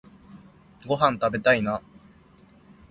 [0.87, 1.79] ごはんたべたいな